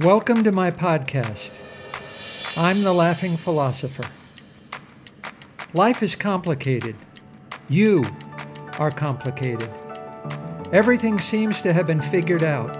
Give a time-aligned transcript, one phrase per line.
[0.00, 1.56] Welcome to my podcast.
[2.56, 4.02] I'm the Laughing Philosopher.
[5.72, 6.96] Life is complicated.
[7.68, 8.04] You
[8.80, 9.70] are complicated.
[10.72, 12.76] Everything seems to have been figured out,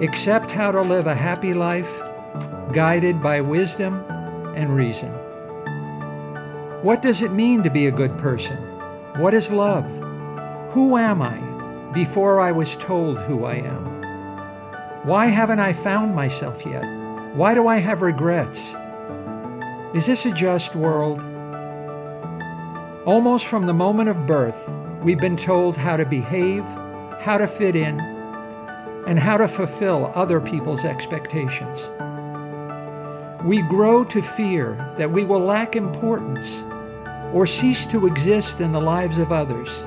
[0.00, 1.90] except how to live a happy life
[2.72, 4.04] guided by wisdom
[4.54, 5.10] and reason.
[6.80, 8.56] What does it mean to be a good person?
[9.16, 9.84] What is love?
[10.70, 13.95] Who am I before I was told who I am?
[15.06, 16.82] Why haven't I found myself yet?
[17.36, 18.74] Why do I have regrets?
[19.94, 21.20] Is this a just world?
[23.06, 24.68] Almost from the moment of birth,
[25.04, 26.64] we've been told how to behave,
[27.20, 28.00] how to fit in,
[29.06, 31.88] and how to fulfill other people's expectations.
[33.44, 36.64] We grow to fear that we will lack importance
[37.32, 39.86] or cease to exist in the lives of others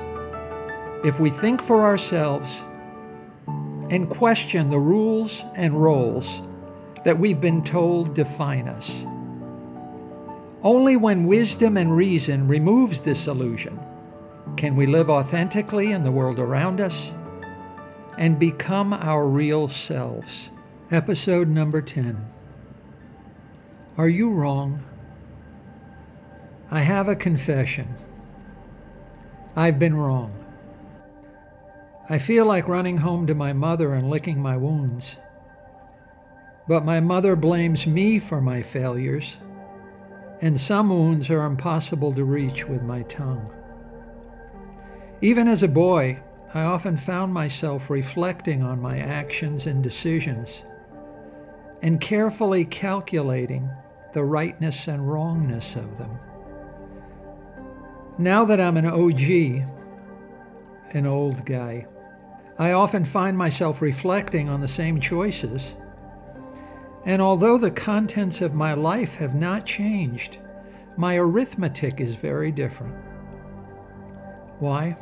[1.04, 2.64] if we think for ourselves
[3.90, 6.42] and question the rules and roles
[7.04, 9.04] that we've been told define us.
[10.62, 13.78] Only when wisdom and reason removes this illusion
[14.56, 17.14] can we live authentically in the world around us
[18.16, 20.50] and become our real selves.
[20.90, 22.26] Episode number 10.
[23.96, 24.82] Are you wrong?
[26.70, 27.94] I have a confession.
[29.56, 30.39] I've been wrong.
[32.10, 35.16] I feel like running home to my mother and licking my wounds.
[36.66, 39.38] But my mother blames me for my failures,
[40.40, 43.54] and some wounds are impossible to reach with my tongue.
[45.20, 46.20] Even as a boy,
[46.52, 50.64] I often found myself reflecting on my actions and decisions
[51.80, 53.70] and carefully calculating
[54.14, 56.18] the rightness and wrongness of them.
[58.18, 59.64] Now that I'm an OG,
[60.92, 61.86] an old guy,
[62.60, 65.76] I often find myself reflecting on the same choices.
[67.06, 70.36] And although the contents of my life have not changed,
[70.94, 72.94] my arithmetic is very different.
[74.58, 74.94] Why?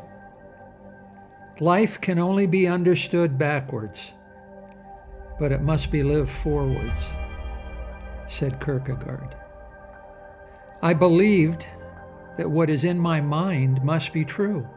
[1.58, 4.14] Life can only be understood backwards,
[5.40, 7.16] but it must be lived forwards,
[8.28, 9.34] said Kierkegaard.
[10.80, 11.66] I believed
[12.36, 14.68] that what is in my mind must be true,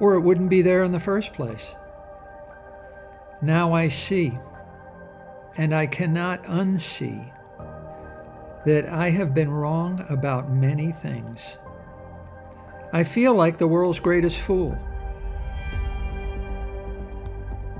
[0.00, 1.76] or it wouldn't be there in the first place.
[3.42, 4.38] Now I see,
[5.56, 7.32] and I cannot unsee,
[8.64, 11.58] that I have been wrong about many things.
[12.92, 14.78] I feel like the world's greatest fool.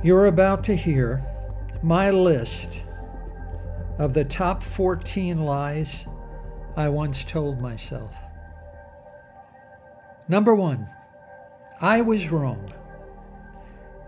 [0.03, 1.23] You're about to hear
[1.81, 2.83] my list
[4.01, 6.09] of the top 14 lies
[6.77, 8.17] I once told myself.
[10.27, 10.89] Number one,
[11.81, 12.73] I was wrong.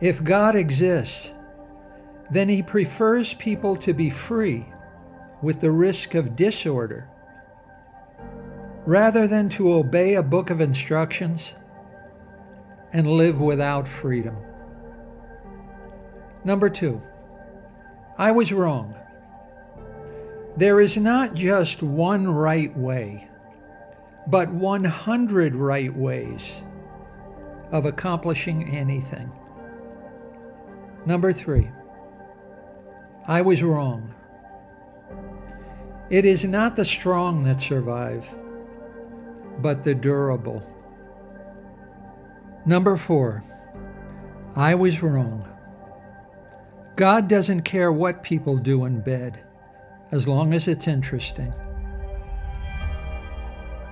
[0.00, 1.32] If God exists,
[2.30, 4.66] then he prefers people to be free
[5.42, 7.08] with the risk of disorder
[8.86, 11.54] rather than to obey a book of instructions
[12.92, 14.36] and live without freedom.
[16.44, 17.00] Number two,
[18.18, 18.94] I was wrong.
[20.56, 23.28] There is not just one right way,
[24.26, 26.62] but 100 right ways
[27.72, 29.32] of accomplishing anything.
[31.06, 31.70] Number three,
[33.26, 34.14] I was wrong.
[36.10, 38.28] It is not the strong that survive,
[39.60, 40.62] but the durable.
[42.66, 43.42] Number four,
[44.54, 45.48] I was wrong.
[46.96, 49.42] God doesn't care what people do in bed,
[50.10, 51.54] as long as it's interesting.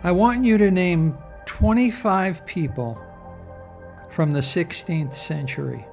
[0.04, 1.16] I want you to name
[1.46, 3.02] 25 people
[4.10, 5.86] from the 16th century.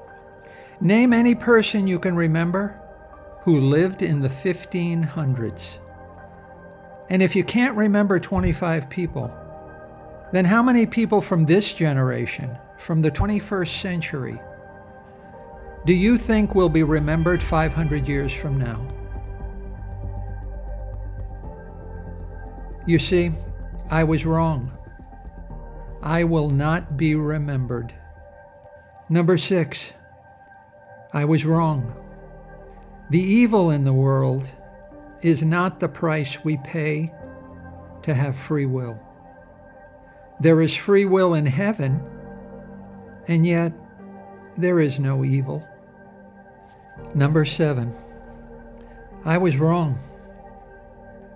[0.81, 2.78] Name any person you can remember
[3.41, 5.77] who lived in the 1500s.
[7.09, 9.33] And if you can't remember 25 people,
[10.31, 14.39] then how many people from this generation, from the 21st century,
[15.85, 18.85] do you think will be remembered 500 years from now?
[22.85, 23.31] You see,
[23.89, 24.71] I was wrong.
[26.01, 27.93] I will not be remembered.
[29.09, 29.93] Number six,
[31.11, 31.93] I was wrong.
[33.09, 34.47] The evil in the world
[35.23, 37.11] is not the price we pay
[38.03, 38.99] to have free will.
[40.39, 42.01] There is free will in heaven,
[43.27, 43.73] and yet
[44.57, 45.67] there is no evil.
[47.15, 47.93] Number seven,
[49.25, 49.97] I was wrong.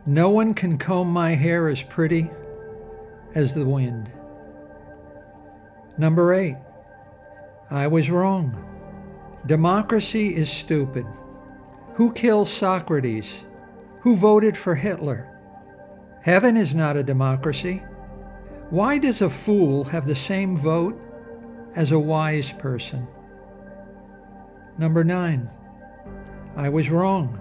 [0.05, 2.29] No one can comb my hair as pretty
[3.33, 4.11] as the wind.
[5.97, 6.57] Number eight,
[7.71, 8.63] I was wrong.
[9.47, 11.05] Democracy is stupid.
[11.95, 13.45] Who killed Socrates?
[14.01, 15.29] Who voted for Hitler?
[16.23, 17.83] Heaven is not a democracy.
[18.71, 20.99] Why does a fool have the same vote
[21.75, 23.07] as a wise person?
[24.79, 25.51] Number nine,
[26.55, 27.39] I was wrong.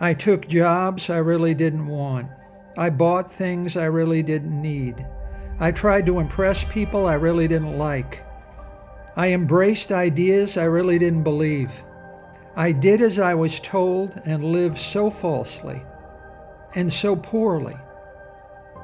[0.00, 2.30] I took jobs I really didn't want.
[2.78, 5.06] I bought things I really didn't need.
[5.60, 8.24] I tried to impress people I really didn't like.
[9.14, 11.82] I embraced ideas I really didn't believe.
[12.56, 15.82] I did as I was told and lived so falsely
[16.74, 17.76] and so poorly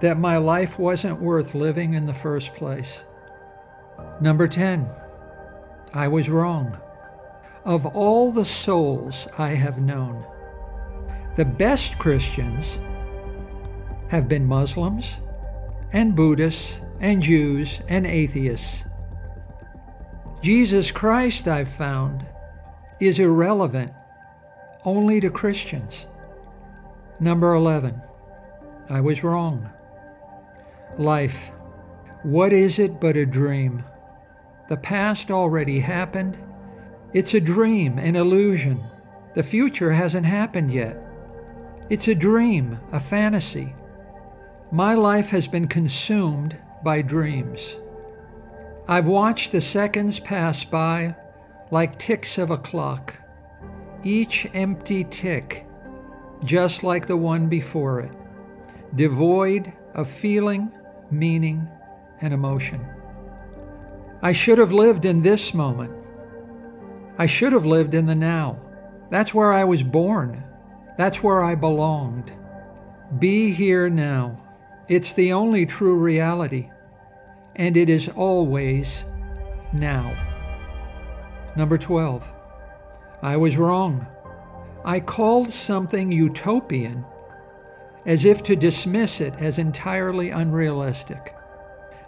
[0.03, 3.05] that my life wasn't worth living in the first place.
[4.21, 4.87] Number 10,
[5.95, 6.79] I was wrong.
[7.65, 10.25] Of all the souls I have known,
[11.37, 12.79] the best Christians
[14.09, 15.23] have been Muslims
[15.93, 18.85] and Buddhists and Jews and atheists.
[20.43, 22.27] Jesus Christ, I've found,
[23.07, 23.93] is irrelevant
[24.85, 26.07] only to Christians.
[27.19, 28.01] Number 11,
[28.89, 29.71] I was wrong.
[30.99, 31.51] Life,
[32.23, 33.85] what is it but a dream?
[34.69, 36.39] The past already happened.
[37.13, 38.85] It's a dream, an illusion.
[39.35, 40.97] The future hasn't happened yet.
[41.91, 43.75] It's a dream, a fantasy.
[44.71, 47.77] My life has been consumed by dreams.
[48.87, 51.17] I've watched the seconds pass by
[51.73, 53.19] like ticks of a clock,
[54.05, 55.67] each empty tick
[56.45, 58.13] just like the one before it,
[58.95, 60.71] devoid of feeling,
[61.11, 61.67] meaning,
[62.21, 62.85] and emotion.
[64.21, 65.93] I should have lived in this moment.
[67.17, 68.61] I should have lived in the now.
[69.09, 70.45] That's where I was born.
[70.99, 72.33] That's where I belonged.
[73.19, 74.39] Be here now.
[74.89, 76.69] It's the only true reality,
[77.57, 79.07] and it is always
[79.73, 80.32] now.
[81.55, 82.33] Number 12.
[83.23, 84.07] I was wrong.
[84.85, 87.05] I called something utopian
[88.05, 91.37] as if to dismiss it as entirely unrealistic.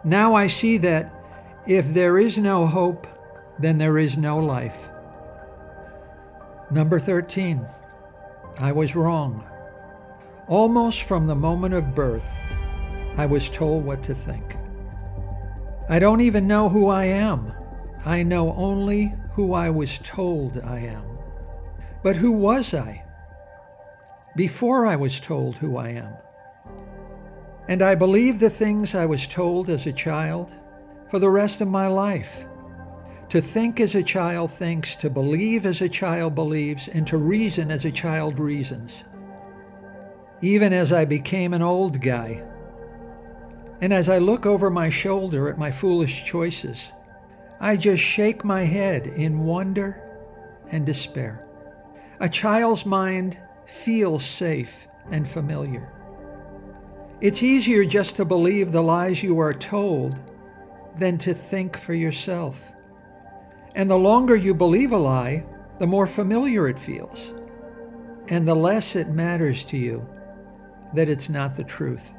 [0.03, 1.13] Now I see that
[1.67, 3.07] if there is no hope,
[3.59, 4.91] then there is no life.
[6.71, 7.65] Number 13.
[8.61, 9.45] I was wrong.
[10.49, 12.39] Almost from the moment of birth,
[13.17, 14.57] I was told what to think.
[15.89, 17.53] I don't even know who I am.
[18.05, 21.05] I know only who I was told I am.
[22.03, 23.05] But who was I
[24.37, 26.13] before I was told who I am?
[27.69, 30.53] And I believe the things I was told as a child
[31.11, 32.45] for the rest of my life.
[33.31, 37.71] To think as a child thinks, to believe as a child believes, and to reason
[37.71, 39.05] as a child reasons.
[40.43, 42.45] Even as I became an old guy,
[43.81, 46.93] and as I look over my shoulder at my foolish choices,
[47.61, 50.01] I just shake my head in wonder
[50.71, 51.47] and despair.
[52.21, 55.93] A child's mind feels safe and familiar.
[57.21, 60.21] It's easier just to believe the lies you are told
[60.99, 62.73] than to think for yourself.
[63.75, 65.45] And the longer you believe a lie,
[65.79, 67.35] the more familiar it feels,
[68.29, 70.07] and the less it matters to you
[70.95, 72.15] that it's not the truth.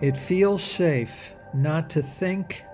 [0.00, 2.64] It feels safe not to think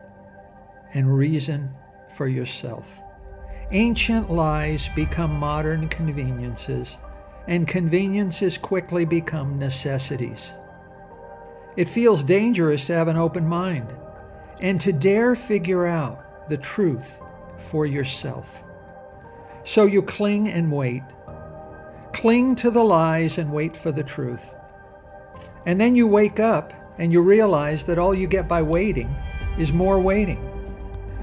[0.95, 1.71] and reason
[2.11, 3.03] for yourself.
[3.71, 6.99] Ancient lies become modern conveniences,
[7.49, 10.53] and conveniences quickly become necessities.
[11.77, 13.95] It feels dangerous to have an open mind
[14.61, 17.21] and to dare figure out the truth
[17.57, 18.63] for yourself.
[19.65, 21.03] So you cling and wait.
[22.13, 24.55] Cling to the lies and wait for the truth.
[25.65, 29.15] And then you wake up and you realize that all you get by waiting
[29.57, 30.52] is more waiting.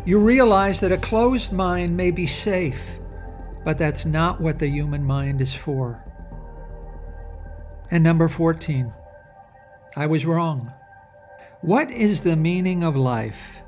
[0.10, 2.98] You realize that a closed mind may be safe,
[3.64, 6.04] but that's not what the human mind is for.
[7.92, 8.92] And number 14,
[9.96, 10.74] I was wrong.
[11.62, 13.62] What is the meaning of life?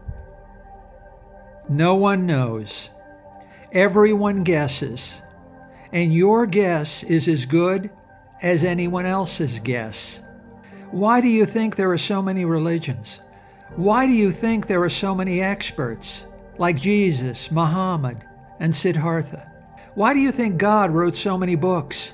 [1.70, 2.90] No one knows.
[3.72, 5.22] Everyone guesses.
[5.94, 7.92] And your guess is as good
[8.42, 10.24] as anyone else's guess.
[10.90, 13.22] Why do you think there are so many religions?
[13.76, 16.26] Why do you think there are so many experts
[16.62, 18.24] like Jesus, Muhammad,
[18.60, 19.52] and Siddhartha?
[19.96, 22.14] Why do you think God wrote so many books?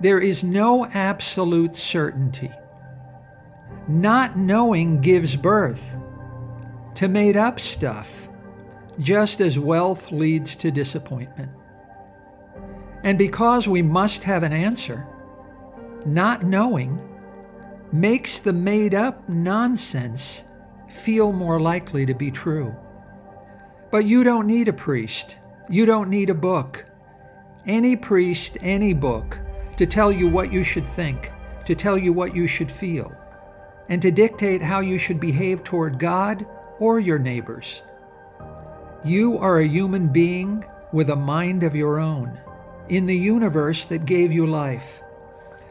[0.00, 2.52] There is no absolute certainty.
[3.88, 5.96] Not knowing gives birth
[6.94, 8.28] to made up stuff,
[9.00, 11.50] just as wealth leads to disappointment.
[13.02, 15.08] And because we must have an answer,
[16.04, 17.00] not knowing
[17.92, 20.44] makes the made up nonsense
[20.88, 22.72] feel more likely to be true.
[23.90, 25.38] But you don't need a priest.
[25.68, 26.84] You don't need a book.
[27.66, 29.40] any priest, any book
[29.76, 31.32] to tell you what you should think,
[31.66, 33.12] to tell you what you should feel,
[33.88, 36.46] and to dictate how you should behave toward God
[36.78, 37.82] or your neighbors.
[39.04, 42.38] You are a human being with a mind of your own
[42.88, 45.02] in the universe that gave you life.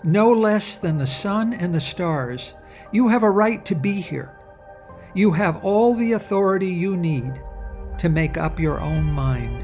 [0.04, 2.54] No less than the sun and the stars,
[2.92, 4.38] you have a right to be here.
[5.14, 7.42] You have all the authority you need
[8.00, 9.64] to make up your own mind.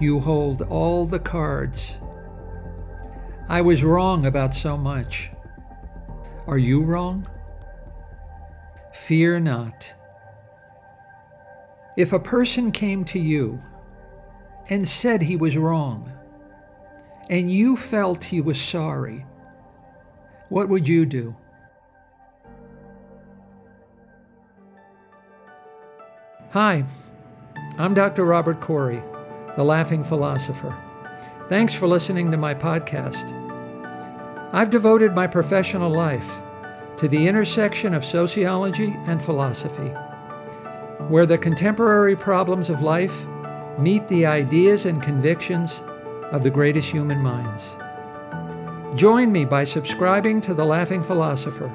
[0.00, 2.00] You hold all the cards.
[3.48, 5.30] I was wrong about so much.
[6.46, 7.26] Are you wrong?
[8.92, 9.94] Fear not.
[11.96, 13.60] If a person came to you
[14.68, 16.10] and said he was wrong,
[17.30, 19.26] and you felt he was sorry,
[20.48, 21.36] what would you do?
[26.54, 26.84] Hi,
[27.78, 28.24] I'm Dr.
[28.24, 29.02] Robert Corey,
[29.56, 30.72] the Laughing Philosopher.
[31.48, 33.32] Thanks for listening to my podcast.
[34.52, 36.30] I've devoted my professional life
[36.98, 39.88] to the intersection of sociology and philosophy,
[41.08, 43.26] where the contemporary problems of life
[43.76, 45.80] meet the ideas and convictions
[46.30, 47.76] of the greatest human minds.
[48.96, 51.72] Join me by subscribing to The Laughing Philosopher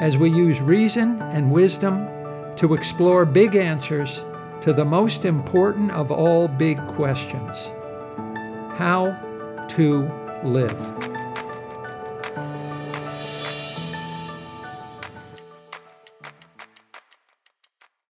[0.00, 2.08] as we use reason and wisdom
[2.56, 4.24] to explore big answers
[4.62, 7.72] to the most important of all big questions
[8.76, 9.16] how
[9.68, 10.10] to
[10.42, 11.13] live.